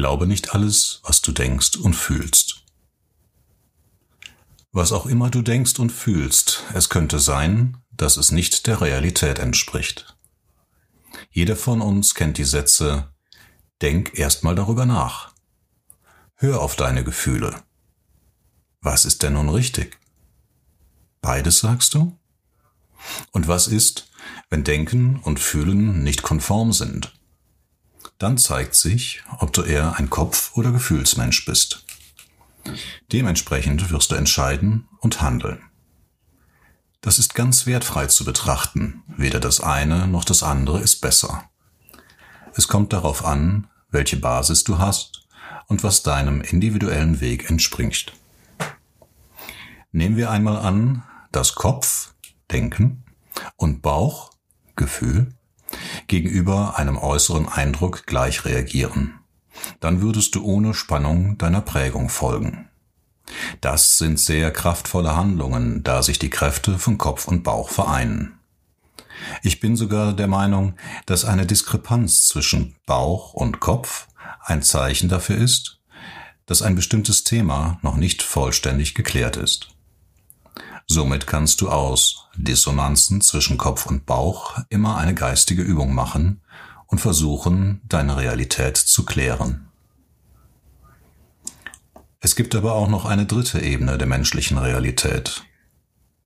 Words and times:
Glaube 0.00 0.26
nicht 0.26 0.54
alles, 0.54 1.00
was 1.02 1.20
du 1.20 1.30
denkst 1.30 1.76
und 1.76 1.92
fühlst. 1.92 2.64
Was 4.72 4.92
auch 4.92 5.04
immer 5.04 5.28
du 5.28 5.42
denkst 5.42 5.78
und 5.78 5.90
fühlst, 5.92 6.62
es 6.72 6.88
könnte 6.88 7.18
sein, 7.18 7.76
dass 7.90 8.16
es 8.16 8.32
nicht 8.32 8.66
der 8.66 8.80
Realität 8.80 9.38
entspricht. 9.38 10.16
Jeder 11.30 11.54
von 11.54 11.82
uns 11.82 12.14
kennt 12.14 12.38
die 12.38 12.44
Sätze 12.44 13.12
Denk 13.82 14.18
erstmal 14.18 14.54
darüber 14.54 14.86
nach. 14.86 15.34
Hör 16.34 16.62
auf 16.62 16.76
deine 16.76 17.04
Gefühle. 17.04 17.62
Was 18.80 19.04
ist 19.04 19.22
denn 19.22 19.34
nun 19.34 19.50
richtig? 19.50 19.98
Beides 21.20 21.58
sagst 21.58 21.92
du? 21.92 22.18
Und 23.32 23.48
was 23.48 23.68
ist, 23.68 24.08
wenn 24.48 24.64
Denken 24.64 25.20
und 25.20 25.40
Fühlen 25.40 26.02
nicht 26.02 26.22
konform 26.22 26.72
sind? 26.72 27.19
Dann 28.20 28.36
zeigt 28.36 28.74
sich, 28.74 29.22
ob 29.38 29.54
du 29.54 29.62
eher 29.62 29.98
ein 29.98 30.10
Kopf- 30.10 30.54
oder 30.54 30.72
Gefühlsmensch 30.72 31.46
bist. 31.46 31.86
Dementsprechend 33.10 33.90
wirst 33.90 34.10
du 34.10 34.14
entscheiden 34.14 34.86
und 34.98 35.22
handeln. 35.22 35.62
Das 37.00 37.18
ist 37.18 37.34
ganz 37.34 37.64
wertfrei 37.64 38.08
zu 38.08 38.26
betrachten, 38.26 39.02
weder 39.06 39.40
das 39.40 39.62
eine 39.62 40.06
noch 40.06 40.26
das 40.26 40.42
andere 40.42 40.80
ist 40.80 41.00
besser. 41.00 41.44
Es 42.54 42.68
kommt 42.68 42.92
darauf 42.92 43.24
an, 43.24 43.68
welche 43.90 44.18
Basis 44.18 44.64
du 44.64 44.78
hast 44.78 45.26
und 45.66 45.82
was 45.82 46.02
deinem 46.02 46.42
individuellen 46.42 47.22
Weg 47.22 47.48
entspringt. 47.48 48.12
Nehmen 49.92 50.18
wir 50.18 50.30
einmal 50.30 50.58
an, 50.58 51.04
dass 51.32 51.54
Kopf, 51.54 52.12
Denken 52.50 53.02
und 53.56 53.80
Bauch, 53.80 54.30
Gefühl, 54.76 55.32
gegenüber 56.06 56.78
einem 56.78 56.96
äußeren 56.96 57.48
Eindruck 57.48 58.06
gleich 58.06 58.44
reagieren. 58.44 59.20
Dann 59.80 60.00
würdest 60.00 60.34
du 60.34 60.44
ohne 60.44 60.74
Spannung 60.74 61.38
deiner 61.38 61.60
Prägung 61.60 62.08
folgen. 62.08 62.68
Das 63.60 63.98
sind 63.98 64.18
sehr 64.18 64.50
kraftvolle 64.50 65.14
Handlungen, 65.14 65.82
da 65.82 66.02
sich 66.02 66.18
die 66.18 66.30
Kräfte 66.30 66.78
von 66.78 66.98
Kopf 66.98 67.28
und 67.28 67.42
Bauch 67.42 67.70
vereinen. 67.70 68.38
Ich 69.42 69.60
bin 69.60 69.76
sogar 69.76 70.12
der 70.14 70.28
Meinung, 70.28 70.74
dass 71.06 71.24
eine 71.24 71.46
Diskrepanz 71.46 72.26
zwischen 72.26 72.76
Bauch 72.86 73.34
und 73.34 73.60
Kopf 73.60 74.08
ein 74.40 74.62
Zeichen 74.62 75.08
dafür 75.08 75.36
ist, 75.36 75.80
dass 76.46 76.62
ein 76.62 76.74
bestimmtes 76.74 77.22
Thema 77.22 77.78
noch 77.82 77.96
nicht 77.96 78.22
vollständig 78.22 78.94
geklärt 78.94 79.36
ist. 79.36 79.68
Somit 80.92 81.28
kannst 81.28 81.60
du 81.60 81.68
aus 81.68 82.26
Dissonanzen 82.34 83.20
zwischen 83.20 83.58
Kopf 83.58 83.86
und 83.86 84.06
Bauch 84.06 84.58
immer 84.70 84.96
eine 84.96 85.14
geistige 85.14 85.62
Übung 85.62 85.94
machen 85.94 86.40
und 86.88 87.00
versuchen, 87.00 87.80
deine 87.84 88.16
Realität 88.16 88.76
zu 88.76 89.04
klären. 89.04 89.68
Es 92.18 92.34
gibt 92.34 92.56
aber 92.56 92.72
auch 92.72 92.88
noch 92.88 93.04
eine 93.04 93.24
dritte 93.24 93.60
Ebene 93.60 93.98
der 93.98 94.08
menschlichen 94.08 94.58
Realität. 94.58 95.44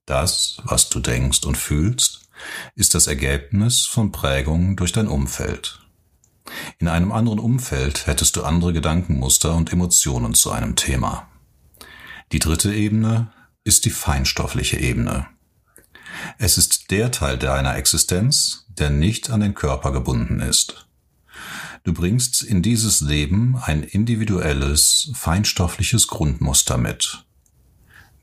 Das, 0.07 0.57
was 0.63 0.89
du 0.89 0.99
denkst 0.99 1.43
und 1.43 1.59
fühlst, 1.59 2.27
ist 2.73 2.95
das 2.95 3.05
Ergebnis 3.05 3.85
von 3.85 4.11
Prägung 4.11 4.77
durch 4.77 4.93
dein 4.93 5.07
Umfeld. 5.07 5.79
In 6.79 6.87
einem 6.87 7.11
anderen 7.11 7.37
Umfeld 7.37 8.07
hättest 8.07 8.35
du 8.35 8.43
andere 8.43 8.73
Gedankenmuster 8.73 9.53
und 9.53 9.71
Emotionen 9.71 10.33
zu 10.33 10.49
einem 10.49 10.75
Thema. 10.75 11.27
Die 12.31 12.39
dritte 12.39 12.73
Ebene 12.73 13.31
ist 13.65 13.83
die 13.83 13.89
feinstoffliche 13.89 14.79
Ebene. 14.79 15.27
Es 16.37 16.57
ist 16.57 16.91
der 16.91 17.11
Teil 17.11 17.37
deiner 17.37 17.75
Existenz, 17.75 18.65
der 18.69 18.89
nicht 18.89 19.29
an 19.29 19.41
den 19.41 19.53
Körper 19.53 19.91
gebunden 19.91 20.39
ist. 20.39 20.87
Du 21.83 21.93
bringst 21.93 22.41
in 22.41 22.61
dieses 22.61 23.01
Leben 23.01 23.57
ein 23.61 23.83
individuelles, 23.83 25.11
feinstoffliches 25.13 26.07
Grundmuster 26.07 26.77
mit. 26.77 27.25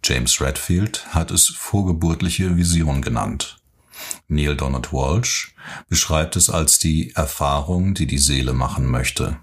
James 0.04 0.40
Redfield 0.40 1.06
hat 1.14 1.30
es 1.30 1.48
vorgeburtliche 1.48 2.56
Vision 2.56 3.02
genannt. 3.02 3.58
Neil 4.26 4.56
Donald 4.56 4.92
Walsh 4.92 5.54
beschreibt 5.88 6.34
es 6.36 6.50
als 6.50 6.78
die 6.78 7.12
Erfahrung, 7.14 7.94
die 7.94 8.06
die 8.06 8.18
Seele 8.18 8.52
machen 8.52 8.86
möchte. 8.86 9.38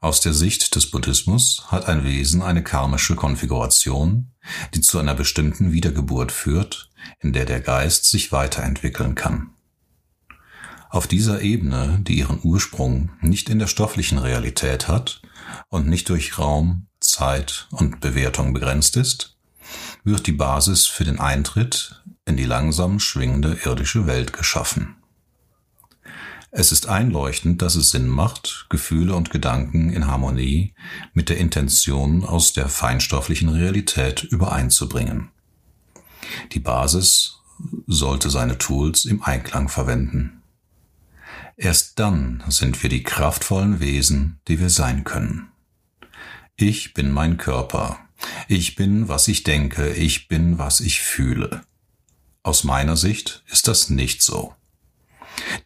Aus 0.00 0.20
der 0.20 0.32
Sicht 0.32 0.74
des 0.74 0.90
Buddhismus 0.90 1.64
hat 1.68 1.86
ein 1.86 2.04
Wesen 2.04 2.42
eine 2.42 2.62
karmische 2.62 3.14
Konfiguration, 3.14 4.32
die 4.74 4.80
zu 4.80 4.98
einer 4.98 5.14
bestimmten 5.14 5.72
Wiedergeburt 5.72 6.32
führt, 6.32 6.90
in 7.20 7.32
der 7.32 7.44
der 7.44 7.60
Geist 7.60 8.04
sich 8.06 8.32
weiterentwickeln 8.32 9.14
kann. 9.14 9.50
Auf 10.90 11.06
dieser 11.06 11.42
Ebene, 11.42 11.98
die 12.02 12.18
ihren 12.18 12.40
Ursprung 12.42 13.10
nicht 13.20 13.50
in 13.50 13.58
der 13.58 13.66
stofflichen 13.66 14.18
Realität 14.18 14.88
hat 14.88 15.20
und 15.68 15.86
nicht 15.86 16.08
durch 16.08 16.38
Raum, 16.38 16.86
Zeit 17.00 17.68
und 17.70 18.00
Bewertung 18.00 18.52
begrenzt 18.52 18.96
ist, 18.96 19.36
wird 20.02 20.26
die 20.26 20.32
Basis 20.32 20.86
für 20.86 21.04
den 21.04 21.20
Eintritt 21.20 22.02
in 22.24 22.36
die 22.36 22.44
langsam 22.44 23.00
schwingende 23.00 23.58
irdische 23.64 24.06
Welt 24.06 24.32
geschaffen. 24.32 24.97
Es 26.50 26.72
ist 26.72 26.86
einleuchtend, 26.86 27.60
dass 27.60 27.74
es 27.74 27.90
Sinn 27.90 28.08
macht, 28.08 28.66
Gefühle 28.70 29.14
und 29.14 29.30
Gedanken 29.30 29.90
in 29.90 30.06
Harmonie 30.06 30.72
mit 31.12 31.28
der 31.28 31.36
Intention 31.36 32.24
aus 32.24 32.54
der 32.54 32.68
feinstofflichen 32.68 33.50
Realität 33.50 34.24
übereinzubringen. 34.24 35.28
Die 36.52 36.60
Basis 36.60 37.40
sollte 37.86 38.30
seine 38.30 38.56
Tools 38.56 39.04
im 39.04 39.22
Einklang 39.22 39.68
verwenden. 39.68 40.42
Erst 41.56 41.98
dann 41.98 42.42
sind 42.48 42.82
wir 42.82 42.88
die 42.88 43.02
kraftvollen 43.02 43.80
Wesen, 43.80 44.40
die 44.48 44.60
wir 44.60 44.70
sein 44.70 45.04
können. 45.04 45.48
Ich 46.56 46.94
bin 46.94 47.10
mein 47.10 47.36
Körper. 47.36 47.98
Ich 48.46 48.74
bin, 48.74 49.08
was 49.08 49.28
ich 49.28 49.42
denke. 49.42 49.92
Ich 49.92 50.28
bin, 50.28 50.58
was 50.58 50.80
ich 50.80 51.00
fühle. 51.00 51.62
Aus 52.42 52.64
meiner 52.64 52.96
Sicht 52.96 53.42
ist 53.48 53.68
das 53.68 53.90
nicht 53.90 54.22
so. 54.22 54.54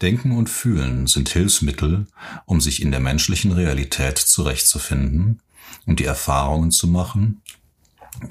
Denken 0.01 0.33
und 0.33 0.49
Fühlen 0.49 1.07
sind 1.07 1.29
Hilfsmittel, 1.29 2.07
um 2.47 2.61
sich 2.61 2.83
in 2.83 2.91
der 2.91 3.01
menschlichen 3.01 3.53
Realität 3.53 4.19
zurechtzufinden 4.19 5.41
und 5.87 6.01
die 6.01 6.05
Erfahrungen 6.05 6.71
zu 6.71 6.87
machen, 6.87 7.43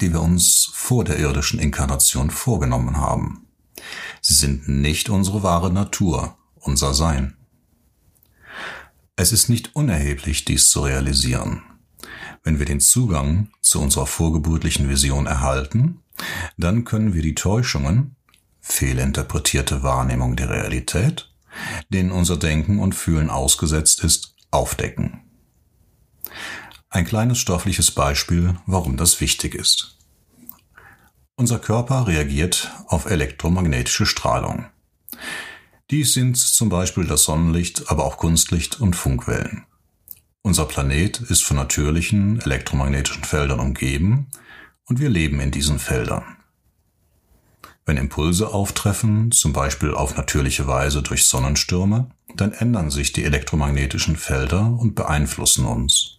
die 0.00 0.12
wir 0.12 0.20
uns 0.20 0.70
vor 0.72 1.04
der 1.04 1.18
irdischen 1.18 1.58
Inkarnation 1.58 2.30
vorgenommen 2.30 2.96
haben. 2.96 3.46
Sie 4.20 4.34
sind 4.34 4.68
nicht 4.68 5.08
unsere 5.08 5.42
wahre 5.42 5.72
Natur, 5.72 6.36
unser 6.54 6.94
Sein. 6.94 7.36
Es 9.16 9.32
ist 9.32 9.48
nicht 9.48 9.74
unerheblich, 9.74 10.44
dies 10.44 10.70
zu 10.70 10.80
realisieren. 10.80 11.62
Wenn 12.44 12.58
wir 12.58 12.66
den 12.66 12.80
Zugang 12.80 13.50
zu 13.60 13.80
unserer 13.80 14.06
vorgeburtlichen 14.06 14.88
Vision 14.88 15.26
erhalten, 15.26 16.00
dann 16.56 16.84
können 16.84 17.14
wir 17.14 17.22
die 17.22 17.34
Täuschungen, 17.34 18.16
fehlinterpretierte 18.60 19.82
Wahrnehmung 19.82 20.36
der 20.36 20.50
Realität 20.50 21.31
denen 21.88 22.10
unser 22.10 22.36
Denken 22.36 22.78
und 22.78 22.94
Fühlen 22.94 23.30
ausgesetzt 23.30 24.04
ist, 24.04 24.34
aufdecken. 24.50 25.20
Ein 26.90 27.04
kleines 27.04 27.38
stoffliches 27.38 27.90
Beispiel, 27.90 28.56
warum 28.66 28.96
das 28.96 29.20
wichtig 29.20 29.54
ist. 29.54 29.96
Unser 31.36 31.58
Körper 31.58 32.06
reagiert 32.06 32.70
auf 32.86 33.06
elektromagnetische 33.06 34.06
Strahlung. 34.06 34.66
Dies 35.90 36.12
sind 36.12 36.36
zum 36.36 36.68
Beispiel 36.68 37.06
das 37.06 37.24
Sonnenlicht, 37.24 37.90
aber 37.90 38.04
auch 38.04 38.18
Kunstlicht 38.18 38.80
und 38.80 38.94
Funkwellen. 38.94 39.64
Unser 40.42 40.66
Planet 40.66 41.20
ist 41.20 41.44
von 41.44 41.56
natürlichen 41.56 42.40
elektromagnetischen 42.40 43.24
Feldern 43.24 43.60
umgeben 43.60 44.28
und 44.86 45.00
wir 45.00 45.08
leben 45.08 45.40
in 45.40 45.50
diesen 45.50 45.78
Feldern. 45.78 46.36
Wenn 47.84 47.96
Impulse 47.96 48.48
auftreffen, 48.54 49.32
zum 49.32 49.52
Beispiel 49.52 49.92
auf 49.92 50.16
natürliche 50.16 50.66
Weise 50.68 51.02
durch 51.02 51.26
Sonnenstürme, 51.26 52.10
dann 52.36 52.52
ändern 52.52 52.90
sich 52.90 53.12
die 53.12 53.24
elektromagnetischen 53.24 54.16
Felder 54.16 54.66
und 54.66 54.94
beeinflussen 54.94 55.64
uns. 55.64 56.18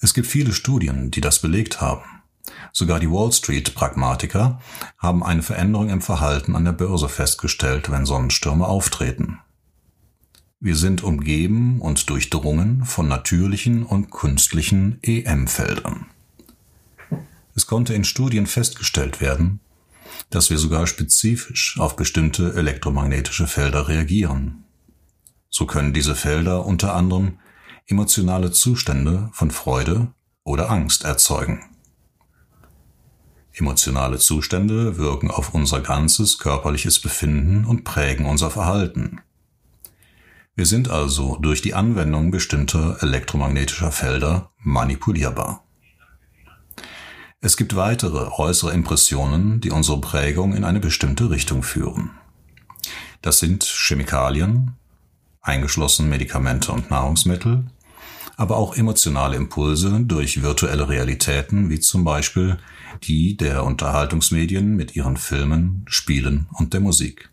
Es 0.00 0.12
gibt 0.14 0.26
viele 0.26 0.52
Studien, 0.52 1.10
die 1.10 1.20
das 1.20 1.38
belegt 1.40 1.80
haben. 1.80 2.02
Sogar 2.72 3.00
die 3.00 3.10
Wall 3.10 3.32
Street 3.32 3.74
Pragmatiker 3.74 4.60
haben 4.98 5.22
eine 5.22 5.42
Veränderung 5.42 5.90
im 5.90 6.00
Verhalten 6.02 6.56
an 6.56 6.64
der 6.64 6.72
Börse 6.72 7.08
festgestellt, 7.08 7.90
wenn 7.90 8.04
Sonnenstürme 8.04 8.66
auftreten. 8.66 9.38
Wir 10.60 10.76
sind 10.76 11.02
umgeben 11.02 11.80
und 11.80 12.08
durchdrungen 12.10 12.84
von 12.84 13.08
natürlichen 13.08 13.84
und 13.84 14.10
künstlichen 14.10 14.98
EM-Feldern. 15.02 16.06
Es 17.54 17.66
konnte 17.66 17.94
in 17.94 18.04
Studien 18.04 18.46
festgestellt 18.46 19.20
werden, 19.20 19.60
dass 20.30 20.50
wir 20.50 20.58
sogar 20.58 20.86
spezifisch 20.86 21.78
auf 21.78 21.96
bestimmte 21.96 22.54
elektromagnetische 22.54 23.46
Felder 23.46 23.88
reagieren. 23.88 24.64
So 25.50 25.66
können 25.66 25.92
diese 25.92 26.14
Felder 26.14 26.64
unter 26.64 26.94
anderem 26.94 27.38
emotionale 27.86 28.52
Zustände 28.52 29.30
von 29.32 29.50
Freude 29.50 30.12
oder 30.44 30.70
Angst 30.70 31.04
erzeugen. 31.04 31.64
Emotionale 33.54 34.18
Zustände 34.18 34.96
wirken 34.96 35.30
auf 35.30 35.52
unser 35.52 35.80
ganzes 35.80 36.38
körperliches 36.38 37.00
Befinden 37.00 37.66
und 37.66 37.84
prägen 37.84 38.24
unser 38.24 38.50
Verhalten. 38.50 39.20
Wir 40.54 40.64
sind 40.66 40.90
also 40.90 41.36
durch 41.36 41.60
die 41.60 41.74
Anwendung 41.74 42.30
bestimmter 42.30 43.02
elektromagnetischer 43.02 43.92
Felder 43.92 44.50
manipulierbar. 44.58 45.64
Es 47.44 47.56
gibt 47.56 47.74
weitere 47.74 48.30
äußere 48.38 48.72
Impressionen, 48.72 49.60
die 49.60 49.72
unsere 49.72 50.00
Prägung 50.00 50.54
in 50.54 50.62
eine 50.62 50.78
bestimmte 50.78 51.28
Richtung 51.28 51.64
führen. 51.64 52.10
Das 53.20 53.40
sind 53.40 53.64
Chemikalien, 53.64 54.76
eingeschlossen 55.40 56.08
Medikamente 56.08 56.70
und 56.70 56.92
Nahrungsmittel, 56.92 57.64
aber 58.36 58.58
auch 58.58 58.76
emotionale 58.76 59.34
Impulse 59.34 60.02
durch 60.04 60.44
virtuelle 60.44 60.88
Realitäten, 60.88 61.68
wie 61.68 61.80
zum 61.80 62.04
Beispiel 62.04 62.58
die 63.02 63.36
der 63.36 63.64
Unterhaltungsmedien 63.64 64.76
mit 64.76 64.94
ihren 64.94 65.16
Filmen, 65.16 65.84
Spielen 65.88 66.46
und 66.52 66.74
der 66.74 66.80
Musik. 66.80 67.28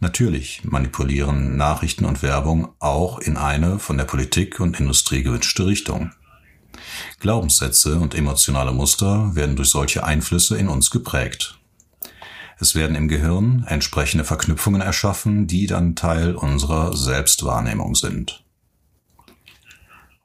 Natürlich 0.00 0.64
manipulieren 0.64 1.56
Nachrichten 1.56 2.04
und 2.04 2.24
Werbung 2.24 2.74
auch 2.80 3.20
in 3.20 3.36
eine 3.36 3.78
von 3.78 3.96
der 3.96 4.06
Politik 4.06 4.58
und 4.58 4.80
Industrie 4.80 5.22
gewünschte 5.22 5.66
Richtung. 5.66 6.10
Glaubenssätze 7.20 7.98
und 7.98 8.14
emotionale 8.14 8.72
Muster 8.72 9.34
werden 9.34 9.56
durch 9.56 9.70
solche 9.70 10.04
Einflüsse 10.04 10.56
in 10.56 10.68
uns 10.68 10.90
geprägt. 10.90 11.58
Es 12.60 12.74
werden 12.74 12.96
im 12.96 13.08
Gehirn 13.08 13.64
entsprechende 13.68 14.24
Verknüpfungen 14.24 14.80
erschaffen, 14.80 15.46
die 15.46 15.66
dann 15.66 15.94
Teil 15.94 16.34
unserer 16.34 16.96
Selbstwahrnehmung 16.96 17.94
sind. 17.94 18.44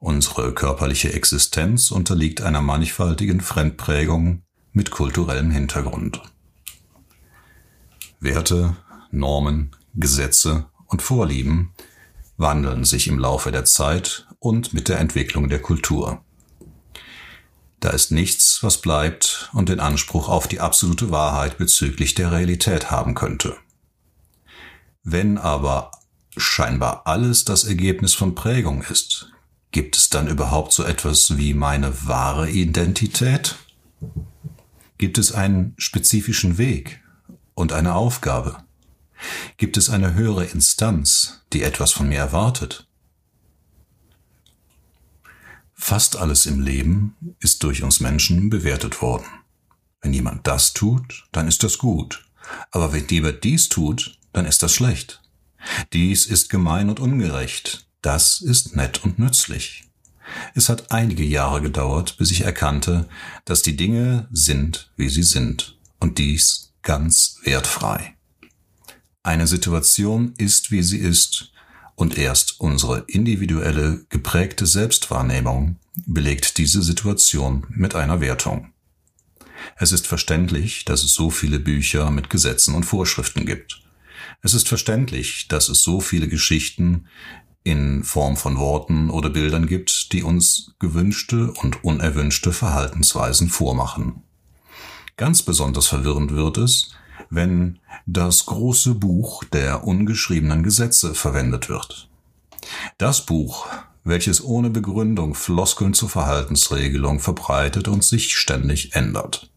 Unsere 0.00 0.52
körperliche 0.52 1.12
Existenz 1.12 1.90
unterliegt 1.90 2.42
einer 2.42 2.60
mannigfaltigen 2.60 3.40
Fremdprägung 3.40 4.42
mit 4.72 4.90
kulturellem 4.90 5.50
Hintergrund. 5.50 6.20
Werte, 8.20 8.76
Normen, 9.10 9.70
Gesetze 9.94 10.66
und 10.86 11.02
Vorlieben 11.02 11.72
wandeln 12.36 12.84
sich 12.84 13.06
im 13.06 13.18
Laufe 13.18 13.52
der 13.52 13.64
Zeit 13.64 14.26
und 14.40 14.74
mit 14.74 14.88
der 14.88 14.98
Entwicklung 14.98 15.48
der 15.48 15.62
Kultur. 15.62 16.24
Da 17.84 17.90
ist 17.90 18.10
nichts, 18.10 18.62
was 18.62 18.80
bleibt 18.80 19.50
und 19.52 19.68
den 19.68 19.78
Anspruch 19.78 20.30
auf 20.30 20.48
die 20.48 20.58
absolute 20.58 21.10
Wahrheit 21.10 21.58
bezüglich 21.58 22.14
der 22.14 22.32
Realität 22.32 22.90
haben 22.90 23.14
könnte. 23.14 23.58
Wenn 25.02 25.36
aber 25.36 25.90
scheinbar 26.34 27.06
alles 27.06 27.44
das 27.44 27.64
Ergebnis 27.64 28.14
von 28.14 28.34
Prägung 28.34 28.80
ist, 28.84 29.30
gibt 29.70 29.98
es 29.98 30.08
dann 30.08 30.28
überhaupt 30.28 30.72
so 30.72 30.82
etwas 30.82 31.36
wie 31.36 31.52
meine 31.52 32.06
wahre 32.06 32.48
Identität? 32.48 33.56
Gibt 34.96 35.18
es 35.18 35.32
einen 35.32 35.74
spezifischen 35.76 36.56
Weg 36.56 37.02
und 37.52 37.74
eine 37.74 37.96
Aufgabe? 37.96 38.64
Gibt 39.58 39.76
es 39.76 39.90
eine 39.90 40.14
höhere 40.14 40.46
Instanz, 40.46 41.42
die 41.52 41.62
etwas 41.62 41.92
von 41.92 42.08
mir 42.08 42.20
erwartet? 42.20 42.88
Fast 45.74 46.16
alles 46.16 46.46
im 46.46 46.60
Leben 46.60 47.16
ist 47.40 47.62
durch 47.62 47.82
uns 47.82 48.00
Menschen 48.00 48.48
bewertet 48.48 49.02
worden. 49.02 49.26
Wenn 50.00 50.12
jemand 50.12 50.46
das 50.46 50.72
tut, 50.72 51.24
dann 51.32 51.48
ist 51.48 51.62
das 51.62 51.78
gut. 51.78 52.24
Aber 52.70 52.92
wenn 52.92 53.06
jemand 53.08 53.42
dies 53.44 53.68
tut, 53.68 54.18
dann 54.32 54.46
ist 54.46 54.62
das 54.62 54.72
schlecht. 54.72 55.20
Dies 55.92 56.26
ist 56.26 56.50
gemein 56.50 56.88
und 56.88 57.00
ungerecht. 57.00 57.86
Das 58.02 58.40
ist 58.40 58.76
nett 58.76 59.02
und 59.02 59.18
nützlich. 59.18 59.84
Es 60.54 60.68
hat 60.68 60.90
einige 60.90 61.24
Jahre 61.24 61.62
gedauert, 61.62 62.16
bis 62.18 62.30
ich 62.30 62.42
erkannte, 62.42 63.08
dass 63.44 63.62
die 63.62 63.76
Dinge 63.76 64.28
sind, 64.30 64.90
wie 64.96 65.08
sie 65.08 65.22
sind, 65.22 65.78
und 66.00 66.18
dies 66.18 66.72
ganz 66.82 67.38
wertfrei. 67.44 68.14
Eine 69.22 69.46
Situation 69.46 70.34
ist, 70.36 70.70
wie 70.70 70.82
sie 70.82 70.98
ist, 70.98 71.53
und 71.96 72.18
erst 72.18 72.60
unsere 72.60 73.04
individuelle, 73.06 74.04
geprägte 74.08 74.66
Selbstwahrnehmung 74.66 75.76
belegt 76.06 76.58
diese 76.58 76.82
Situation 76.82 77.66
mit 77.70 77.94
einer 77.94 78.20
Wertung. 78.20 78.72
Es 79.76 79.92
ist 79.92 80.06
verständlich, 80.06 80.84
dass 80.84 81.04
es 81.04 81.14
so 81.14 81.30
viele 81.30 81.58
Bücher 81.58 82.10
mit 82.10 82.30
Gesetzen 82.30 82.74
und 82.74 82.84
Vorschriften 82.84 83.46
gibt. 83.46 83.82
Es 84.42 84.54
ist 84.54 84.68
verständlich, 84.68 85.48
dass 85.48 85.68
es 85.68 85.82
so 85.82 86.00
viele 86.00 86.28
Geschichten 86.28 87.06
in 87.62 88.04
Form 88.04 88.36
von 88.36 88.58
Worten 88.58 89.08
oder 89.08 89.30
Bildern 89.30 89.66
gibt, 89.66 90.12
die 90.12 90.22
uns 90.22 90.74
gewünschte 90.78 91.50
und 91.52 91.82
unerwünschte 91.82 92.52
Verhaltensweisen 92.52 93.48
vormachen. 93.48 94.22
Ganz 95.16 95.42
besonders 95.42 95.86
verwirrend 95.86 96.32
wird 96.32 96.58
es, 96.58 96.90
wenn 97.34 97.78
das 98.06 98.46
große 98.46 98.94
Buch 98.94 99.44
der 99.44 99.84
ungeschriebenen 99.84 100.62
Gesetze 100.62 101.14
verwendet 101.14 101.68
wird. 101.68 102.08
Das 102.98 103.26
Buch, 103.26 103.66
welches 104.04 104.42
ohne 104.44 104.70
Begründung 104.70 105.34
Floskeln 105.34 105.94
zur 105.94 106.08
Verhaltensregelung 106.08 107.20
verbreitet 107.20 107.88
und 107.88 108.04
sich 108.04 108.36
ständig 108.36 108.94
ändert. 108.94 109.50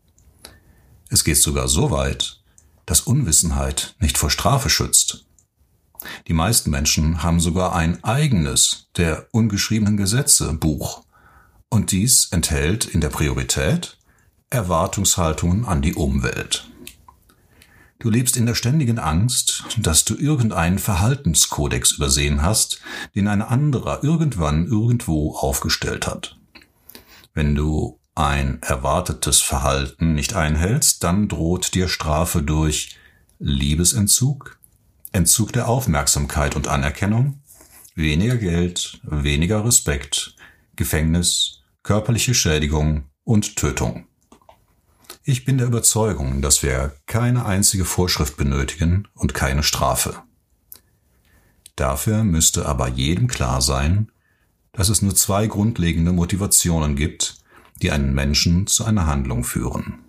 Es 1.09 1.23
geht 1.23 1.37
sogar 1.37 1.67
so 1.67 1.91
weit, 1.91 2.41
dass 2.85 3.01
Unwissenheit 3.01 3.95
nicht 3.99 4.17
vor 4.17 4.29
Strafe 4.29 4.69
schützt. 4.69 5.25
Die 6.27 6.33
meisten 6.33 6.69
Menschen 6.69 7.23
haben 7.23 7.39
sogar 7.39 7.75
ein 7.75 8.03
eigenes 8.03 8.87
der 8.95 9.27
ungeschriebenen 9.31 9.97
Gesetze 9.97 10.53
Buch. 10.53 11.03
Und 11.69 11.91
dies 11.91 12.29
enthält 12.31 12.85
in 12.85 13.01
der 13.01 13.09
Priorität 13.09 13.97
Erwartungshaltungen 14.49 15.65
an 15.65 15.81
die 15.81 15.95
Umwelt. 15.95 16.69
Du 17.99 18.11
lebst 18.11 18.37
in 18.37 18.45
der 18.45 18.53
ständigen 18.53 18.99
Angst, 18.99 19.63
dass 19.77 20.05
du 20.05 20.15
irgendeinen 20.15 20.77
Verhaltenskodex 20.77 21.93
übersehen 21.93 22.43
hast, 22.43 22.79
den 23.15 23.27
ein 23.27 23.41
anderer 23.41 24.03
irgendwann 24.03 24.67
irgendwo 24.67 25.35
aufgestellt 25.35 26.05
hat. 26.05 26.37
Wenn 27.33 27.55
du 27.55 27.99
ein 28.13 28.61
erwartetes 28.61 29.41
Verhalten 29.41 30.13
nicht 30.13 30.35
einhältst, 30.35 31.03
dann 31.03 31.27
droht 31.27 31.73
dir 31.73 31.87
Strafe 31.87 32.41
durch 32.41 32.97
Liebesentzug, 33.39 34.59
Entzug 35.11 35.53
der 35.53 35.67
Aufmerksamkeit 35.67 36.55
und 36.55 36.67
Anerkennung, 36.67 37.41
weniger 37.95 38.37
Geld, 38.37 38.99
weniger 39.03 39.65
Respekt, 39.65 40.35
Gefängnis, 40.75 41.61
körperliche 41.83 42.33
Schädigung 42.33 43.05
und 43.23 43.55
Tötung. 43.55 44.06
Ich 45.29 45.43
bin 45.43 45.57
der 45.57 45.67
Überzeugung, 45.67 46.41
dass 46.41 46.63
wir 46.63 46.95
keine 47.05 47.45
einzige 47.45 47.83
Vorschrift 47.83 48.37
benötigen 48.37 49.09
und 49.13 49.33
keine 49.33 49.61
Strafe. 49.61 50.23
Dafür 51.75 52.23
müsste 52.23 52.65
aber 52.65 52.87
jedem 52.87 53.27
klar 53.27 53.61
sein, 53.61 54.09
dass 54.71 54.87
es 54.87 55.01
nur 55.01 55.13
zwei 55.15 55.47
grundlegende 55.47 56.13
Motivationen 56.13 56.95
gibt, 56.95 57.43
die 57.81 57.91
einen 57.91 58.13
Menschen 58.13 58.67
zu 58.67 58.85
einer 58.85 59.05
Handlung 59.05 59.43
führen. 59.43 59.99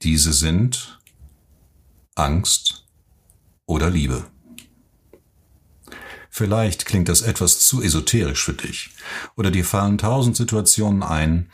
Diese 0.00 0.32
sind 0.32 0.98
Angst 2.14 2.86
oder 3.66 3.90
Liebe. 3.90 4.24
Vielleicht 6.30 6.86
klingt 6.86 7.10
das 7.10 7.20
etwas 7.20 7.60
zu 7.60 7.82
esoterisch 7.82 8.42
für 8.42 8.54
dich, 8.54 8.88
oder 9.36 9.50
dir 9.50 9.66
fallen 9.66 9.98
tausend 9.98 10.34
Situationen 10.34 11.02
ein, 11.02 11.50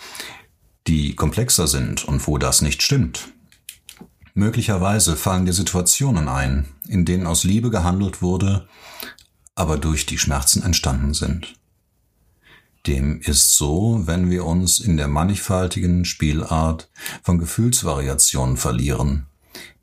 die 0.88 1.14
komplexer 1.14 1.68
sind 1.68 2.04
und 2.04 2.26
wo 2.26 2.38
das 2.38 2.62
nicht 2.62 2.82
stimmt. 2.82 3.28
Möglicherweise 4.34 5.16
fallen 5.16 5.44
dir 5.44 5.52
Situationen 5.52 6.28
ein, 6.28 6.66
in 6.88 7.04
denen 7.04 7.26
aus 7.26 7.44
Liebe 7.44 7.70
gehandelt 7.70 8.22
wurde, 8.22 8.66
aber 9.54 9.76
durch 9.76 10.06
die 10.06 10.18
Schmerzen 10.18 10.62
entstanden 10.62 11.12
sind. 11.12 11.54
Dem 12.86 13.20
ist 13.20 13.56
so, 13.56 14.02
wenn 14.06 14.30
wir 14.30 14.46
uns 14.46 14.80
in 14.80 14.96
der 14.96 15.08
mannigfaltigen 15.08 16.04
Spielart 16.04 16.88
von 17.22 17.38
Gefühlsvariationen 17.38 18.56
verlieren, 18.56 19.26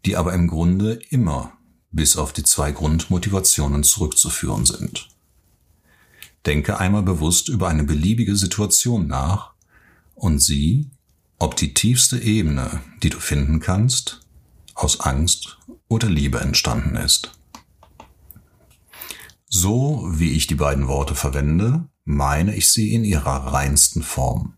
die 0.05 0.17
aber 0.17 0.33
im 0.33 0.47
Grunde 0.47 0.99
immer 1.09 1.53
bis 1.91 2.17
auf 2.17 2.33
die 2.33 2.43
zwei 2.43 2.71
Grundmotivationen 2.71 3.83
zurückzuführen 3.83 4.65
sind. 4.65 5.09
Denke 6.45 6.79
einmal 6.79 7.03
bewusst 7.03 7.47
über 7.49 7.67
eine 7.67 7.83
beliebige 7.83 8.35
Situation 8.35 9.07
nach 9.07 9.53
und 10.15 10.39
sieh, 10.39 10.89
ob 11.39 11.55
die 11.55 11.73
tiefste 11.73 12.19
Ebene, 12.19 12.81
die 13.03 13.09
du 13.09 13.19
finden 13.19 13.59
kannst, 13.59 14.21
aus 14.73 14.99
Angst 15.01 15.57
oder 15.87 16.09
Liebe 16.09 16.39
entstanden 16.39 16.95
ist. 16.95 17.31
So 19.47 20.05
wie 20.11 20.31
ich 20.31 20.47
die 20.47 20.55
beiden 20.55 20.87
Worte 20.87 21.15
verwende, 21.15 21.87
meine 22.03 22.55
ich 22.55 22.71
sie 22.71 22.93
in 22.93 23.03
ihrer 23.03 23.53
reinsten 23.53 24.03
Form. 24.03 24.57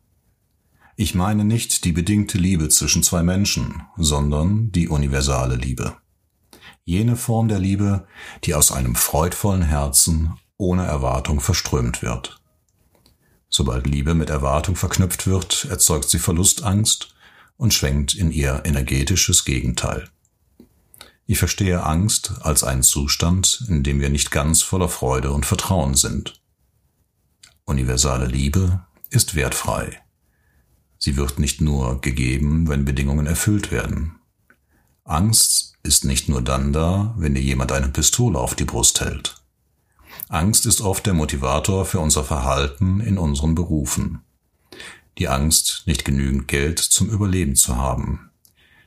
Ich 0.96 1.14
meine 1.14 1.46
nicht 1.46 1.86
die 1.86 1.92
bedingte 1.92 2.40
Liebe 2.40 2.70
zwischen 2.70 3.04
zwei 3.04 3.22
Menschen, 3.22 3.84
sondern 3.98 4.72
die 4.72 4.88
universale 4.88 5.56
Liebe. 5.56 5.98
Jene 6.84 7.16
Form 7.16 7.48
der 7.48 7.60
Liebe, 7.60 8.08
die 8.44 8.56
aus 8.56 8.72
einem 8.72 8.96
freudvollen 8.96 9.62
Herzen 9.62 10.34
ohne 10.58 10.86
Erwartung 10.86 11.40
verströmt 11.40 12.02
wird. 12.02 12.37
Sobald 13.58 13.88
Liebe 13.88 14.14
mit 14.14 14.30
Erwartung 14.30 14.76
verknüpft 14.76 15.26
wird, 15.26 15.66
erzeugt 15.66 16.12
sie 16.12 16.20
Verlustangst 16.20 17.16
und 17.56 17.74
schwenkt 17.74 18.14
in 18.14 18.30
ihr 18.30 18.62
energetisches 18.66 19.46
Gegenteil. 19.46 20.10
Ich 21.26 21.40
verstehe 21.40 21.82
Angst 21.82 22.34
als 22.42 22.64
einen 22.64 22.84
Zustand, 22.84 23.66
in 23.68 23.82
dem 23.82 24.00
wir 24.00 24.10
nicht 24.10 24.30
ganz 24.30 24.62
voller 24.62 24.90
Freude 24.90 25.32
und 25.32 25.44
Vertrauen 25.44 25.96
sind. 25.96 26.40
Universale 27.66 28.28
Liebe 28.28 28.86
ist 29.10 29.34
wertfrei. 29.34 30.04
Sie 31.00 31.18
wird 31.18 31.40
nicht 31.40 31.60
nur 31.60 32.00
gegeben, 32.00 32.70
wenn 32.70 32.86
Bedingungen 32.86 33.26
erfüllt 33.26 33.72
werden. 33.72 34.20
Angst 35.04 35.80
ist 35.82 36.06
nicht 36.06 36.30
nur 36.30 36.44
dann 36.44 36.74
da, 36.74 37.16
wenn 37.18 37.34
dir 37.34 37.42
jemand 37.42 37.72
eine 37.72 37.88
Pistole 37.88 38.38
auf 38.38 38.54
die 38.54 38.66
Brust 38.66 39.02
hält. 39.02 39.37
Angst 40.30 40.66
ist 40.66 40.82
oft 40.82 41.06
der 41.06 41.14
Motivator 41.14 41.86
für 41.86 42.00
unser 42.00 42.24
Verhalten 42.24 43.00
in 43.00 43.18
unseren 43.18 43.56
Berufen. 43.56 44.22
Die 45.18 45.28
Angst, 45.28 45.84
nicht 45.86 46.06
genügend 46.06 46.48
Geld 46.48 46.80
zum 46.80 47.10
Überleben 47.10 47.56
zu 47.56 47.78
haben. 47.78 48.30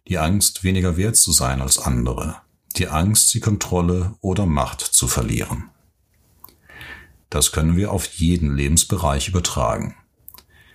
Die 0.07 0.19
Angst, 0.19 0.65
weniger 0.65 0.97
wert 0.97 1.17
zu 1.17 1.33
sein 1.33 1.61
als 1.61 1.79
andere. 1.79 2.37
Die 2.77 2.89
Angst, 2.89 3.35
die 3.35 3.41
Kontrolle 3.41 4.15
oder 4.21 4.47
Macht 4.47 4.81
zu 4.81 5.09
verlieren. 5.09 5.71
Das 7.31 7.53
können 7.53 7.77
wir 7.77 7.93
auf 7.93 8.07
jeden 8.07 8.57
Lebensbereich 8.57 9.29
übertragen. 9.29 9.97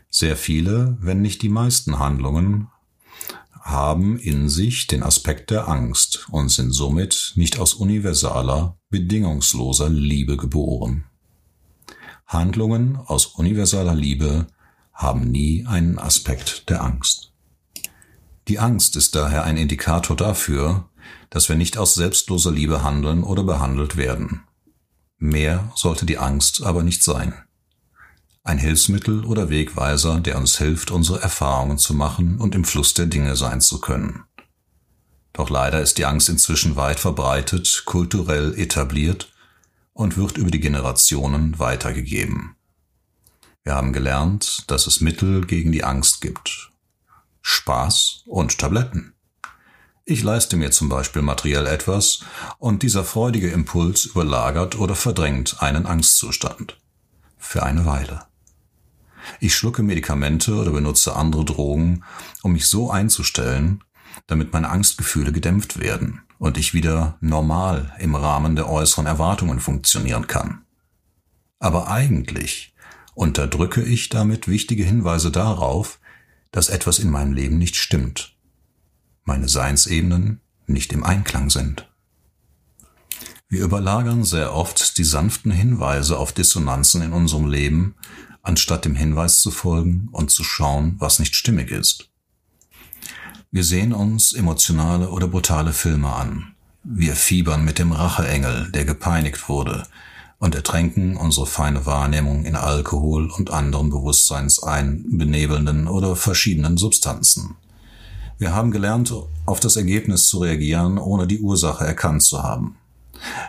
Sehr 0.10 0.38
viele, 0.38 0.98
wenn 1.00 1.22
nicht 1.22 1.42
die 1.42 1.50
meisten 1.50 2.00
Handlungen 2.00 2.70
haben 3.66 4.20
in 4.20 4.48
sich 4.48 4.86
den 4.86 5.02
Aspekt 5.02 5.50
der 5.50 5.68
Angst 5.68 6.28
und 6.30 6.50
sind 6.50 6.72
somit 6.72 7.34
nicht 7.36 7.58
aus 7.58 7.74
universaler, 7.74 8.78
bedingungsloser 8.92 9.90
Liebe 9.90 10.38
geboren. 10.38 11.06
Handlungen 12.28 12.96
aus 12.96 13.26
universaler 13.26 13.96
Liebe 13.96 14.46
haben 14.94 15.32
nie 15.32 15.66
einen 15.66 15.98
Aspekt 15.98 16.70
der 16.70 16.84
Angst. 16.84 17.34
Die 18.48 18.60
Angst 18.60 18.96
ist 18.96 19.16
daher 19.16 19.44
ein 19.44 19.58
Indikator 19.58 20.16
dafür, 20.16 20.88
dass 21.32 21.50
wir 21.50 21.56
nicht 21.56 21.80
aus 21.80 21.96
selbstloser 21.96 22.52
Liebe 22.52 22.84
handeln 22.84 23.24
oder 23.24 23.44
behandelt 23.44 23.98
werden. 23.98 24.44
Mehr 25.18 25.72
sollte 25.76 26.06
die 26.06 26.20
Angst 26.20 26.62
aber 26.62 26.84
nicht 26.84 27.02
sein. 27.02 27.34
Ein 28.48 28.60
Hilfsmittel 28.60 29.26
oder 29.26 29.50
Wegweiser, 29.50 30.20
der 30.20 30.38
uns 30.38 30.60
hilft, 30.60 30.92
unsere 30.92 31.20
Erfahrungen 31.20 31.80
zu 31.80 31.96
machen 31.96 32.38
und 32.38 32.54
im 32.54 32.64
Fluss 32.64 32.94
der 32.94 33.08
Dinge 33.08 33.36
sein 33.36 33.60
zu 33.60 33.82
können. 33.82 34.24
Doch 35.34 35.50
leider 35.50 35.82
ist 35.82 35.98
die 35.98 36.06
Angst 36.06 36.30
inzwischen 36.30 36.76
weit 36.76 37.00
verbreitet, 37.00 37.82
kulturell 37.86 38.54
etabliert 38.56 39.34
und 39.94 40.16
wird 40.16 40.38
über 40.38 40.52
die 40.52 40.60
Generationen 40.60 41.58
weitergegeben. 41.58 42.56
Wir 43.64 43.74
haben 43.74 43.94
gelernt, 43.94 44.70
dass 44.70 44.86
es 44.86 45.02
Mittel 45.02 45.44
gegen 45.48 45.72
die 45.72 45.84
Angst 45.84 46.22
gibt. 46.22 46.70
Spaß 47.42 48.26
und 48.28 48.60
Tabletten. 48.60 49.16
Ich 50.06 50.22
leiste 50.22 50.56
mir 50.56 50.70
zum 50.70 50.88
Beispiel 50.88 51.24
materiell 51.24 51.66
etwas 51.66 52.20
und 52.60 52.84
dieser 52.84 53.04
freudige 53.04 53.50
Impuls 53.50 54.06
überlagert 54.06 54.78
oder 54.78 54.94
verdrängt 54.94 55.64
einen 55.64 55.88
Angstzustand. 55.88 56.80
Für 57.40 57.64
eine 57.64 57.88
Weile. 57.88 58.28
Ich 59.40 59.56
schlucke 59.56 59.84
Medikamente 59.84 60.56
oder 60.56 60.72
benutze 60.72 61.16
andere 61.16 61.46
Drogen, 61.46 62.04
um 62.42 62.54
mich 62.54 62.68
so 62.68 62.92
einzustellen, 62.92 63.84
damit 64.28 64.54
meine 64.54 64.70
Angstgefühle 64.70 65.32
gedämpft 65.32 65.80
werden 65.80 66.22
und 66.40 66.58
ich 66.58 66.74
wieder 66.74 67.18
normal 67.22 67.94
im 68.00 68.16
Rahmen 68.16 68.56
der 68.56 68.70
äußeren 68.70 69.06
Erwartungen 69.06 69.60
funktionieren 69.60 70.28
kann. 70.28 70.62
Aber 71.60 71.90
eigentlich 71.90 72.74
unterdrücke 73.14 73.82
ich 73.82 74.10
damit 74.10 74.48
wichtige 74.48 74.84
Hinweise 74.84 75.32
darauf, 75.32 76.00
dass 76.52 76.70
etwas 76.70 77.00
in 77.00 77.10
meinem 77.10 77.34
Leben 77.34 77.58
nicht 77.58 77.76
stimmt, 77.76 78.36
meine 79.24 79.50
Seinsebenen 79.50 80.42
nicht 80.68 80.94
im 80.94 81.04
Einklang 81.04 81.50
sind. 81.50 81.90
Wir 83.48 83.64
überlagern 83.64 84.24
sehr 84.24 84.54
oft 84.54 84.98
die 84.98 85.04
sanften 85.04 85.52
Hinweise 85.52 86.18
auf 86.18 86.34
Dissonanzen 86.34 87.02
in 87.02 87.14
unserem 87.14 87.48
Leben, 87.48 87.96
anstatt 88.46 88.86
dem 88.86 88.96
Hinweis 88.96 89.42
zu 89.42 89.52
folgen 89.52 90.10
und 90.12 90.32
zu 90.32 90.44
schauen, 90.44 90.96
was 91.00 91.20
nicht 91.20 91.36
stimmig 91.36 91.72
ist. 91.72 92.10
Wir 93.52 93.64
sehen 93.64 93.94
uns 93.94 94.34
emotionale 94.34 95.10
oder 95.10 95.28
brutale 95.28 95.74
Filme 95.74 96.14
an. 96.14 96.56
Wir 96.84 97.16
fiebern 97.16 97.66
mit 97.66 97.80
dem 97.80 97.92
Racheengel, 97.92 98.72
der 98.72 98.86
gepeinigt 98.86 99.50
wurde, 99.50 99.88
und 100.38 100.54
ertränken 100.54 101.18
unsere 101.18 101.48
feine 101.48 101.86
Wahrnehmung 101.86 102.46
in 102.46 102.56
Alkohol 102.56 103.32
und 103.32 103.52
anderen 103.52 103.90
bewusstseinseinbenebelnden 103.90 105.88
oder 105.88 106.16
verschiedenen 106.16 106.78
Substanzen. 106.78 107.56
Wir 108.38 108.54
haben 108.54 108.72
gelernt, 108.72 109.14
auf 109.46 109.60
das 109.60 109.78
Ergebnis 109.78 110.28
zu 110.28 110.40
reagieren, 110.40 110.98
ohne 110.98 111.26
die 111.26 111.40
Ursache 111.40 111.86
erkannt 111.86 112.24
zu 112.24 112.44
haben. 112.44 112.76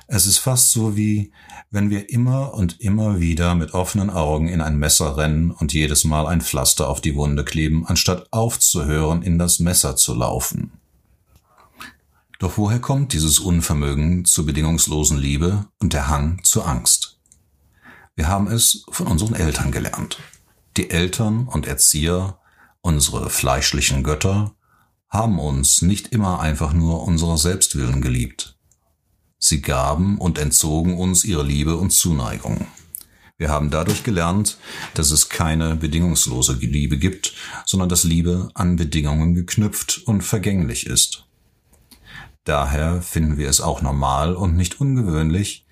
Es 0.07 0.27
ist 0.27 0.39
fast 0.39 0.73
so 0.73 0.97
wie, 0.97 1.33
wenn 1.71 1.91
wir 1.91 2.11
immer 2.11 2.55
und 2.55 2.81
immer 2.81 3.21
wieder 3.21 3.55
mit 3.55 3.75
offenen 3.75 4.11
Augen 4.11 4.49
in 4.49 4.61
ein 4.61 4.79
Messer 4.79 5.17
rennen 5.17 5.51
und 5.51 5.73
jedes 5.73 6.05
Mal 6.05 6.27
ein 6.27 6.41
Pflaster 6.41 6.89
auf 6.89 7.01
die 7.01 7.17
Wunde 7.17 7.45
kleben, 7.45 7.87
anstatt 7.87 8.33
aufzuhören, 8.33 9.23
in 9.23 9.39
das 9.39 9.59
Messer 9.59 9.97
zu 9.97 10.15
laufen. 10.15 10.73
Doch 12.39 12.59
woher 12.59 12.81
kommt 12.81 13.13
dieses 13.13 13.39
Unvermögen 13.39 14.25
zur 14.25 14.47
bedingungslosen 14.47 15.19
Liebe 15.19 15.67
und 15.79 15.93
der 15.93 16.09
Hang 16.09 16.41
zur 16.45 16.69
Angst? 16.69 17.19
Wir 18.15 18.29
haben 18.29 18.47
es 18.47 18.85
von 18.91 19.07
unseren 19.07 19.35
Eltern 19.35 19.73
gelernt. 19.73 20.19
Die 20.77 20.91
Eltern 20.91 21.49
und 21.49 21.67
Erzieher, 21.67 22.39
unsere 22.81 23.31
fleischlichen 23.31 24.03
Götter, 24.03 24.55
haben 25.09 25.39
uns 25.39 25.83
nicht 25.83 26.09
immer 26.09 26.41
einfach 26.41 26.73
nur 26.73 27.03
unserer 27.05 27.39
Selbstwillen 27.39 28.01
geliebt. 28.01 28.56
Sie 29.47 29.63
gaben 29.63 30.19
und 30.19 30.39
entzogen 30.39 30.99
uns 30.99 31.25
ihre 31.25 31.45
Liebe 31.45 31.77
und 31.77 31.91
Zuneigung. 31.91 32.67
Wir 33.39 33.51
haben 33.51 33.71
dadurch 33.71 34.03
gelernt, 34.03 34.57
dass 34.95 35.11
es 35.11 35.29
keine 35.29 35.77
bedingungslose 35.77 36.55
Liebe 36.55 36.99
gibt, 36.99 37.35
sondern 37.67 37.89
dass 37.89 38.05
Liebe 38.05 38.49
an 38.55 38.77
Bedingungen 38.77 39.35
geknüpft 39.35 40.03
und 40.07 40.23
vergänglich 40.23 40.87
ist. 40.87 41.27
Daher 42.45 43.03
finden 43.03 43.37
wir 43.37 43.49
es 43.49 43.61
auch 43.61 43.83
normal 43.83 44.35
und 44.35 44.57
nicht 44.57 44.81
ungewöhnlich, 44.81 45.67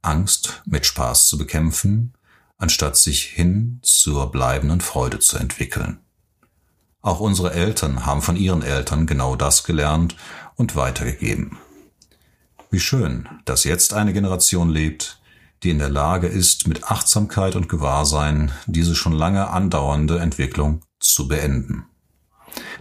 Angst 0.00 0.62
mit 0.64 0.86
Spaß 0.86 1.28
zu 1.28 1.36
bekämpfen, 1.36 2.14
anstatt 2.58 2.96
sich 2.96 3.24
hin 3.24 3.78
zur 3.82 4.30
bleibenden 4.30 4.80
Freude 4.80 5.18
zu 5.18 5.36
entwickeln. 5.36 5.98
Auch 7.02 7.20
unsere 7.20 7.52
Eltern 7.52 8.06
haben 8.06 8.22
von 8.22 8.36
ihren 8.36 8.62
Eltern 8.62 9.06
genau 9.06 9.36
das 9.36 9.64
gelernt 9.64 10.16
und 10.54 10.76
weitergegeben. 10.76 11.58
Wie 12.72 12.80
schön, 12.80 13.28
dass 13.44 13.64
jetzt 13.64 13.92
eine 13.92 14.14
Generation 14.14 14.70
lebt, 14.70 15.20
die 15.62 15.68
in 15.68 15.78
der 15.78 15.90
Lage 15.90 16.26
ist, 16.26 16.66
mit 16.66 16.84
Achtsamkeit 16.84 17.54
und 17.54 17.68
Gewahrsein 17.68 18.50
diese 18.64 18.94
schon 18.94 19.12
lange 19.12 19.50
andauernde 19.50 20.18
Entwicklung 20.20 20.80
zu 20.98 21.28
beenden. 21.28 21.84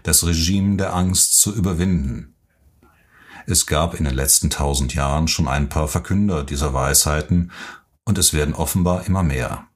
Das 0.04 0.26
Regime 0.26 0.78
der 0.78 0.96
Angst 0.96 1.42
zu 1.42 1.54
überwinden, 1.54 2.36
es 3.48 3.66
gab 3.66 3.96
in 3.96 4.06
den 4.06 4.14
letzten 4.14 4.50
tausend 4.50 4.94
Jahren 4.94 5.28
schon 5.28 5.50
ein 5.50 5.68
paar 5.68 5.90
Verkünder 5.90 6.46
dieser 6.46 6.74
Weisheiten 6.74 7.52
und 8.06 8.18
es 8.18 8.32
werden 8.32 8.54
offenbar 8.54 9.06
immer 9.08 9.24
mehr. 9.24 9.68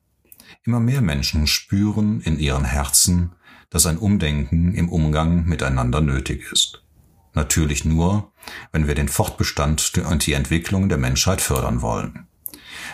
Immer 0.64 0.80
mehr 0.80 1.02
Menschen 1.02 1.46
spüren 1.46 2.22
in 2.22 2.40
ihren 2.40 2.64
Herzen, 2.64 3.34
dass 3.70 3.86
ein 3.86 3.98
Umdenken 3.98 4.74
im 4.76 4.88
Umgang 4.88 5.44
miteinander 5.44 6.00
nötig 6.00 6.50
ist. 6.54 6.85
Natürlich 7.36 7.86
nur, 7.86 8.32
wenn 8.72 8.88
wir 8.88 8.96
den 8.96 9.10
Fortbestand 9.10 9.94
und 10.10 10.26
die 10.26 10.34
Entwicklung 10.34 10.90
der 10.90 10.98
Menschheit 10.98 11.42
fördern 11.42 11.82
wollen. 11.82 12.28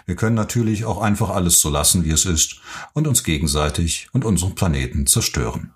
Wir 0.06 0.16
können 0.16 0.36
natürlich 0.36 0.86
auch 0.86 1.02
einfach 1.02 1.30
alles 1.30 1.62
so 1.62 1.70
lassen, 1.70 2.04
wie 2.04 2.12
es 2.12 2.26
ist, 2.26 2.62
und 2.94 3.08
uns 3.08 3.24
gegenseitig 3.24 4.10
und 4.14 4.26
unseren 4.26 4.56
Planeten 4.56 5.08
zerstören. 5.08 5.74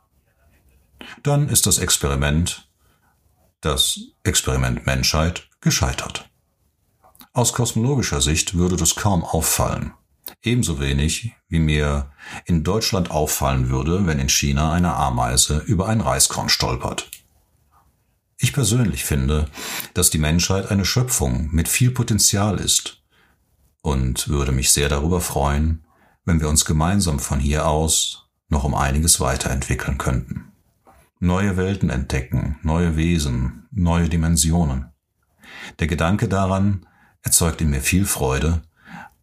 Dann 1.23 1.49
ist 1.49 1.65
das 1.65 1.77
Experiment 1.77 2.67
das 3.61 3.99
Experiment 4.23 4.85
Menschheit 4.85 5.49
gescheitert. 5.59 6.29
Aus 7.33 7.53
kosmologischer 7.53 8.21
Sicht 8.21 8.55
würde 8.55 8.75
das 8.75 8.95
kaum 8.95 9.23
auffallen. 9.23 9.93
Ebenso 10.43 10.79
wenig, 10.79 11.31
wie 11.49 11.59
mir 11.59 12.11
in 12.45 12.63
Deutschland 12.63 13.09
auffallen 13.09 13.69
würde, 13.69 14.05
wenn 14.05 14.19
in 14.19 14.29
China 14.29 14.71
eine 14.71 14.95
Ameise 14.95 15.57
über 15.65 15.87
ein 15.87 16.01
Reiskorn 16.01 16.49
stolpert. 16.49 17.09
Ich 18.45 18.53
persönlich 18.53 19.05
finde, 19.05 19.49
dass 19.95 20.11
die 20.11 20.19
Menschheit 20.19 20.69
eine 20.69 20.85
Schöpfung 20.85 21.49
mit 21.51 21.67
viel 21.67 21.89
Potenzial 21.89 22.59
ist 22.59 23.01
und 23.81 24.27
würde 24.27 24.51
mich 24.51 24.69
sehr 24.69 24.87
darüber 24.87 25.19
freuen, 25.19 25.83
wenn 26.25 26.39
wir 26.39 26.47
uns 26.47 26.63
gemeinsam 26.63 27.17
von 27.17 27.39
hier 27.39 27.65
aus 27.65 28.27
noch 28.47 28.63
um 28.63 28.75
einiges 28.75 29.19
weiterentwickeln 29.19 29.97
könnten 29.97 30.51
neue 31.19 31.57
Welten 31.57 31.89
entdecken, 31.89 32.59
neue 32.61 32.95
Wesen, 32.95 33.67
neue 33.71 34.09
Dimensionen. 34.09 34.91
Der 35.79 35.87
Gedanke 35.87 36.27
daran 36.27 36.85
erzeugt 37.23 37.61
in 37.61 37.71
mir 37.71 37.81
viel 37.81 38.05
Freude 38.05 38.61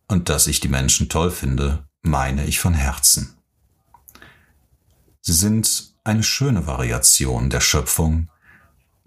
und 0.08 0.30
dass 0.30 0.48
ich 0.48 0.58
die 0.58 0.66
Menschen 0.66 1.08
toll 1.08 1.30
finde, 1.30 1.86
meine 2.00 2.44
ich 2.46 2.58
von 2.58 2.74
Herzen. 2.74 3.36
Sie 5.20 5.32
sind 5.32 5.94
eine 6.02 6.24
schöne 6.24 6.66
Variation 6.66 7.50
der 7.50 7.60
Schöpfung, 7.60 8.28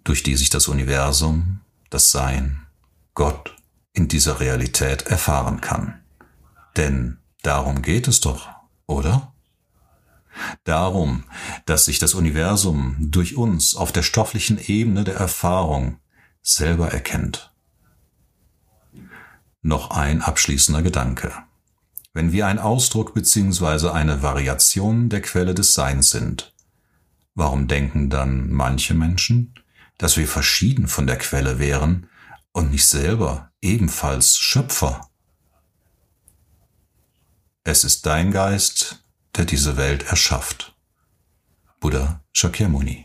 durch 0.06 0.24
die 0.24 0.38
sich 0.38 0.50
das 0.50 0.70
Universum, 0.70 1.60
das 1.90 2.12
Sein, 2.12 2.66
Gott 3.14 3.56
in 3.92 4.08
dieser 4.08 4.40
Realität 4.40 5.04
erfahren 5.04 5.60
kann. 5.60 6.02
Denn 6.78 7.18
darum 7.42 7.82
geht 7.82 8.08
es 8.08 8.22
doch, 8.22 8.50
oder? 8.86 9.34
Darum, 10.64 11.24
dass 11.66 11.86
sich 11.86 11.98
das 12.00 12.14
Universum 12.14 12.98
durch 13.00 13.36
uns 13.36 13.76
auf 13.76 13.92
der 13.92 14.04
stofflichen 14.04 14.60
Ebene 14.60 15.04
der 15.04 15.16
Erfahrung 15.16 15.98
selber 16.42 16.92
erkennt. 16.92 17.54
Noch 19.62 19.92
ein 19.92 20.22
abschließender 20.22 20.84
Gedanke. 20.84 21.32
Wenn 22.14 22.32
wir 22.32 22.48
ein 22.48 22.60
Ausdruck 22.60 23.14
bzw. 23.14 23.90
eine 23.90 24.22
Variation 24.22 25.10
der 25.10 25.22
Quelle 25.22 25.56
des 25.56 25.74
Seins 25.74 26.12
sind, 26.12 26.54
warum 27.34 27.68
denken 27.68 28.10
dann 28.10 28.52
manche 28.52 28.94
Menschen, 28.94 29.54
dass 29.98 30.18
wir 30.18 30.28
verschieden 30.28 30.88
von 30.88 31.08
der 31.08 31.18
Quelle 31.18 31.60
wären 31.60 32.10
und 32.52 32.72
nicht 32.72 32.88
selber 32.88 33.52
ebenfalls 33.62 34.38
Schöpfer? 34.38 35.10
Es 37.64 37.84
ist 37.84 38.06
dein 38.06 38.32
Geist, 38.32 39.04
der 39.36 39.46
diese 39.46 39.78
Welt 39.78 40.04
erschafft. 40.04 40.76
Buddha 41.80 42.24
Shakyamuni 42.32 43.05